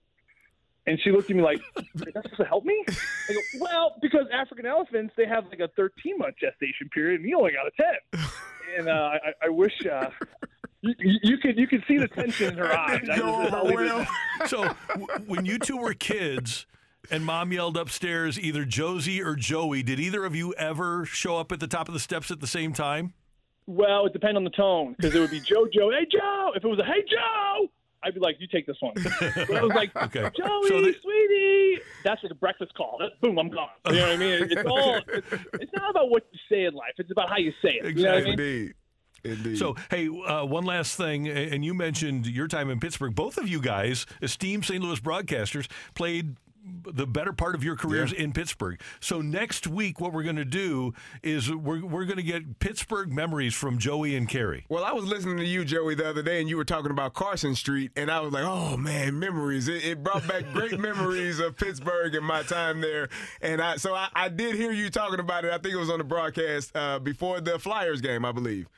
And 0.87 0.99
she 1.03 1.11
looked 1.13 1.31
at 1.31 1.37
me 1.37 1.43
like, 1.43 1.63
"That's 1.95 2.15
supposed 2.15 2.37
to 2.37 2.45
help 2.45 2.65
me?" 2.65 2.85
I 2.89 3.33
go, 3.33 3.41
"Well, 3.59 3.97
because 4.03 4.27
African 4.33 4.67
elephants 4.67 5.15
they 5.17 5.25
have 5.27 5.47
like 5.47 5.61
a 5.61 5.69
13 5.69 6.19
month 6.19 6.35
gestation 6.39 6.91
period, 6.93 7.21
and 7.23 7.29
you 7.29 7.39
only 7.39 7.53
got 7.53 7.67
a 7.67 7.71
10." 8.13 8.25
And 8.77 8.89
uh, 8.89 8.93
I, 9.43 9.47
I 9.47 9.49
wish 9.51 9.73
uh, 9.87 10.09
you, 10.81 10.95
you 11.23 11.39
could 11.39 11.57
you 11.57 11.67
could 11.69 11.85
see 11.87 11.97
the 11.97 12.09
tension 12.09 12.53
in 12.55 12.59
her 12.59 12.73
eyes. 12.79 13.03
I 13.11 13.17
just- 13.17 13.23
I'll 13.23 13.67
over 13.69 13.83
leave 13.83 13.91
it- 13.93 14.09
well. 14.41 14.47
So 14.49 14.75
w- 14.89 15.07
when 15.27 15.45
you 15.47 15.59
two 15.59 15.77
were 15.77 15.95
kids 15.95 16.67
and 17.11 17.25
mom 17.25 17.53
yelled 17.53 17.77
upstairs 17.77 18.39
either 18.41 18.65
Josie 18.65 19.23
or 19.23 19.37
Joey, 19.37 19.83
did 19.85 20.01
either 20.01 20.25
of 20.25 20.35
you 20.35 20.55
ever 20.55 21.05
show 21.05 21.37
up 21.39 21.53
at 21.53 21.61
the 21.61 21.67
top 21.69 21.87
of 21.89 21.95
the 21.95 22.01
steps 22.01 22.31
at 22.33 22.41
the 22.41 22.47
same 22.49 22.73
time? 22.73 23.13
Well, 23.67 24.07
it 24.07 24.13
depends 24.13 24.37
on 24.37 24.45
the 24.45 24.51
tone 24.51 24.95
because 24.99 25.15
it 25.15 25.21
would 25.21 25.31
be 25.31 25.41
Joe, 25.49 25.67
Joe, 25.73 25.91
hey 25.91 26.07
Joe. 26.11 26.53
If 26.55 26.65
it 26.65 26.69
was 26.69 26.79
a 26.79 26.85
hey 26.85 27.03
Joe, 27.11 27.69
I'd 28.03 28.13
be 28.15 28.21
like, 28.21 28.37
you 28.39 28.47
take 28.47 28.67
this 28.67 28.77
one. 28.81 28.93
But 28.97 29.49
it 29.51 29.63
was 29.63 29.73
like 29.75 29.95
Okay. 29.97 30.29
Joey, 30.37 30.69
So 30.69 30.81
they- 30.83 30.93
sweetie. 31.01 31.79
That's 32.05 32.23
like 32.23 32.33
a 32.33 32.35
breakfast 32.35 32.75
call. 32.75 33.01
Boom, 33.23 33.39
I'm 33.39 33.49
gone. 33.49 33.69
You 33.89 33.95
know 33.95 34.01
what 34.03 34.11
I 34.11 34.17
mean? 34.19 34.49
It's 34.51 34.65
all. 34.69 35.01
It's, 35.09 35.27
it's 35.55 35.73
not 35.75 35.91
about 35.91 36.11
what 36.11 36.27
you 36.33 36.39
say 36.51 36.65
in 36.65 36.75
life. 36.75 36.93
It's 36.99 37.11
about 37.11 37.31
how 37.31 37.39
you 37.39 37.53
say 37.63 37.81
it. 37.83 37.97
You 37.97 38.05
know 38.05 38.11
what 38.15 38.19
I 38.19 38.25
mean? 38.25 38.33
Indeed. 38.33 38.75
Indeed. 39.25 39.57
So, 39.59 39.75
hey, 39.91 40.07
uh, 40.09 40.45
one 40.45 40.65
last 40.67 40.97
thing, 40.99 41.29
and 41.29 41.65
you 41.65 41.73
mentioned 41.73 42.27
your 42.27 42.47
time 42.47 42.69
in 42.69 42.79
Pittsburgh. 42.79 43.15
Both 43.15 43.39
of 43.39 43.49
you 43.49 43.59
guys, 43.59 44.05
esteemed 44.21 44.67
St. 44.67 44.83
Louis 44.85 45.01
broadcasters, 45.01 45.67
played 45.95 46.37
the 46.65 47.07
better 47.07 47.33
part 47.33 47.55
of 47.55 47.63
your 47.63 47.77
careers 47.77 48.13
in 48.13 48.33
Pittsburgh. 48.33 48.81
So 49.01 49.21
next 49.21 49.67
week, 49.67 50.01
what 50.01 50.13
we're 50.13 50.23
going 50.23 50.37
to 50.37 50.45
do 50.45 50.95
is 51.23 51.53
we're, 51.53 51.85
we're 51.85 52.05
going 52.05 52.17
to 52.17 52.23
get 52.23 52.59
Pittsburgh 52.59 53.13
memories 53.13 53.55
from 53.55 53.79
Joey 53.79 54.17
and 54.17 54.29
Carey. 54.29 54.65
Well, 54.69 54.85
I 54.85 54.93
was 54.93 55.05
listening 55.05 55.37
to 55.39 55.45
you, 55.45 55.65
Joey, 55.65 55.95
the 55.95 56.09
other 56.09 56.23
day, 56.23 56.41
and 56.41 56.49
you 56.49 56.57
were 56.57 56.65
talking 56.65 56.91
about 56.91 57.15
Carson 57.15 57.55
Street, 57.55 57.93
and 57.97 58.11
I 58.11 58.21
was 58.21 58.33
like, 58.33 58.45
"Oh 58.45 58.77
man, 58.77 59.19
memories! 59.19 59.69
It, 59.69 59.85
it 59.85 60.03
brought 60.03 60.27
back 60.27 60.45
great 60.53 60.79
memories 60.79 61.39
of 61.39 61.57
Pittsburgh 61.57 62.15
and 62.15 62.25
my 62.25 62.43
time 62.43 62.81
there." 62.81 63.09
And 63.43 63.61
I, 63.61 63.77
so 63.77 63.95
I, 63.95 64.09
I 64.15 64.29
did 64.29 64.55
hear 64.55 64.73
you 64.73 64.91
talking 64.91 65.21
about 65.21 65.45
it. 65.45 65.53
I 65.53 65.59
think 65.59 65.75
it 65.75 65.79
was 65.79 65.91
on 65.91 65.99
the 65.99 66.05
broadcast 66.05 66.75
uh, 66.75 66.99
before 66.99 67.41
the 67.41 67.59
Flyers 67.59 68.01
game, 68.01 68.25
I 68.25 68.33
believe. 68.33 68.69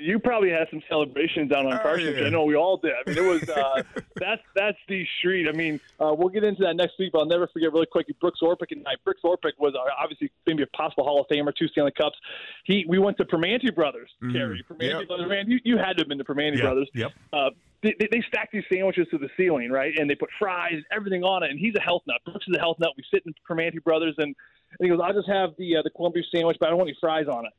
You 0.00 0.18
probably 0.18 0.50
had 0.50 0.68
some 0.70 0.82
celebrations 0.88 1.50
down 1.50 1.66
on 1.66 1.74
Oh, 1.74 1.78
Carson. 1.78 2.14
yeah. 2.16 2.24
I 2.26 2.28
know 2.30 2.44
we 2.44 2.54
all 2.56 2.76
did. 2.76 2.92
I 2.92 3.08
mean, 3.08 3.18
it 3.18 3.24
was 3.28 3.48
uh, 3.48 3.82
that's 4.16 4.42
that's 4.54 4.78
the 4.88 5.06
street. 5.18 5.48
I 5.48 5.52
mean, 5.52 5.80
uh, 6.00 6.14
we'll 6.16 6.28
get 6.28 6.44
into 6.44 6.62
that 6.64 6.74
next 6.76 6.98
week, 6.98 7.12
but 7.12 7.20
I'll 7.20 7.26
never 7.26 7.46
forget 7.46 7.72
really 7.72 7.86
quick. 7.86 8.06
Brooks 8.20 8.40
Orpik 8.42 8.72
and 8.72 8.86
I. 8.86 8.92
Brooks 9.04 9.22
Orpik 9.24 9.52
was 9.58 9.74
uh, 9.74 9.78
obviously 10.02 10.30
maybe 10.46 10.62
a 10.62 10.66
possible 10.68 11.04
Hall 11.04 11.20
of 11.20 11.26
Famer, 11.28 11.52
two 11.56 11.68
Stanley 11.68 11.92
Cups. 11.96 12.16
He 12.64 12.84
we 12.88 12.98
went 12.98 13.16
to 13.18 13.24
Primanti 13.24 13.74
Brothers, 13.74 14.10
Carey. 14.32 14.64
Primanti 14.70 14.76
Mm-hmm. 14.86 14.98
Yep. 15.00 15.08
Brothers, 15.08 15.28
man, 15.28 15.50
you, 15.50 15.58
you 15.64 15.78
had 15.78 15.96
to 15.96 16.02
have 16.02 16.08
been 16.08 16.18
to 16.18 16.24
Primanti 16.24 16.56
Yeah, 16.56 16.62
Brothers. 16.62 16.90
yep. 16.94 17.12
Uh, 17.32 17.50
they, 17.82 17.94
they, 18.10 18.22
stack 18.26 18.50
these 18.50 18.64
sandwiches 18.72 19.06
to 19.10 19.18
the 19.18 19.28
ceiling, 19.36 19.70
right? 19.70 19.96
And 19.98 20.08
they 20.10 20.14
put 20.14 20.30
fries, 20.38 20.82
everything 20.90 21.22
on 21.22 21.42
it. 21.42 21.50
And 21.50 21.58
he's 21.60 21.74
a 21.76 21.80
health 21.80 22.02
nut. 22.06 22.16
Brooks 22.24 22.46
is 22.48 22.56
a 22.56 22.58
health 22.58 22.78
nut. 22.80 22.90
We 22.96 23.04
sit 23.12 23.22
in 23.26 23.34
Primanti 23.48 23.82
Brothers, 23.84 24.14
and, 24.18 24.26
and 24.26 24.34
he 24.80 24.88
goes, 24.88 24.98
"I'll 25.02 25.12
just 25.12 25.28
have 25.28 25.50
the 25.58 25.76
uh, 25.76 25.82
the 25.82 26.10
beef 26.10 26.24
sandwich, 26.34 26.56
but 26.58 26.66
I 26.66 26.70
don't 26.70 26.78
want 26.78 26.88
any 26.88 26.96
fries 27.00 27.26
on 27.28 27.44
it." 27.46 27.52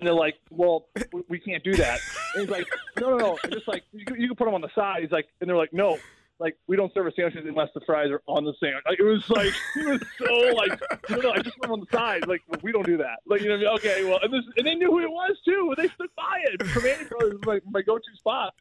And 0.00 0.06
they're 0.06 0.14
like, 0.14 0.36
"Well, 0.50 0.88
we- 1.28 1.38
can't 1.40 1.64
do 1.64 1.74
that." 1.74 1.98
And 2.34 2.42
he's 2.42 2.50
like, 2.50 2.66
"No, 3.00 3.10
no, 3.10 3.16
no. 3.16 3.38
And 3.42 3.52
just 3.52 3.66
like 3.66 3.82
you 3.92 4.04
can, 4.04 4.20
you 4.20 4.28
can 4.28 4.36
put 4.36 4.44
them 4.44 4.54
on 4.54 4.60
the 4.60 4.70
side." 4.74 5.02
He's 5.02 5.10
like, 5.10 5.28
and 5.40 5.48
they're 5.48 5.56
like, 5.56 5.72
"No." 5.72 5.98
Like 6.40 6.56
we 6.68 6.76
don't 6.76 6.94
serve 6.94 7.12
sandwiches 7.16 7.44
unless 7.48 7.70
the 7.74 7.80
fries 7.80 8.10
are 8.12 8.22
on 8.28 8.44
the 8.44 8.54
sandwich. 8.60 8.84
Like 8.88 9.00
it 9.00 9.02
was 9.02 9.28
like 9.28 9.52
he 9.74 9.84
was 9.84 10.00
so 10.18 10.34
like 10.54 10.80
no 11.10 11.16
no 11.16 11.32
I 11.32 11.38
just 11.42 11.56
put 11.56 11.62
them 11.62 11.72
on 11.72 11.80
the 11.80 11.96
side. 11.96 12.28
Like 12.28 12.42
we 12.62 12.70
don't 12.70 12.86
do 12.86 12.96
that. 12.98 13.18
Like 13.26 13.40
you 13.40 13.48
know 13.48 13.56
what 13.56 13.84
I 13.84 13.88
mean? 13.88 13.94
okay 13.96 14.04
well 14.04 14.20
and, 14.22 14.32
this, 14.32 14.44
and 14.56 14.64
they 14.64 14.76
knew 14.76 14.86
who 14.88 15.00
it 15.00 15.10
was 15.10 15.36
too. 15.44 15.74
They 15.76 15.88
stood 15.88 16.10
by 16.16 16.38
it. 16.44 16.60
Primanti 16.60 17.08
Brothers 17.08 17.32
was 17.32 17.44
like 17.44 17.64
my 17.68 17.82
go 17.82 17.98
to 17.98 18.04
spot. 18.16 18.54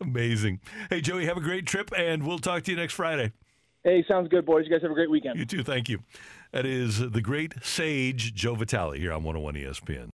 Amazing. 0.00 0.60
Hey, 0.90 1.00
Joey, 1.00 1.26
have 1.26 1.36
a 1.36 1.42
great 1.42 1.66
trip, 1.66 1.90
and 1.96 2.26
we'll 2.26 2.38
talk 2.38 2.62
to 2.64 2.70
you 2.70 2.76
next 2.76 2.94
Friday. 2.94 3.32
Hey, 3.84 4.04
sounds 4.08 4.28
good, 4.28 4.44
boys. 4.44 4.64
You 4.66 4.72
guys 4.72 4.82
have 4.82 4.90
a 4.90 4.94
great 4.94 5.10
weekend. 5.10 5.38
You 5.38 5.44
too. 5.44 5.62
Thank 5.62 5.88
you. 5.88 6.00
That 6.52 6.66
is 6.66 6.98
the 6.98 7.20
great 7.20 7.54
sage 7.62 8.34
Joe 8.34 8.54
Vitale 8.54 8.98
here 8.98 9.12
on 9.12 9.22
101 9.22 9.54
ESPN. 9.54 10.06